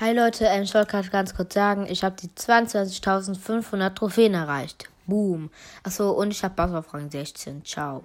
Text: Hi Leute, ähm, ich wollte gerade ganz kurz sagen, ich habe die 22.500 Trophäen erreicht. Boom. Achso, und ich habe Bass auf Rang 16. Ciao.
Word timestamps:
Hi 0.00 0.12
Leute, 0.12 0.46
ähm, 0.46 0.64
ich 0.64 0.74
wollte 0.74 0.90
gerade 0.90 1.08
ganz 1.08 1.36
kurz 1.36 1.54
sagen, 1.54 1.86
ich 1.88 2.02
habe 2.02 2.16
die 2.20 2.26
22.500 2.26 3.94
Trophäen 3.94 4.34
erreicht. 4.34 4.88
Boom. 5.06 5.50
Achso, 5.84 6.10
und 6.10 6.32
ich 6.32 6.42
habe 6.42 6.56
Bass 6.56 6.72
auf 6.72 6.92
Rang 6.92 7.08
16. 7.08 7.64
Ciao. 7.64 8.02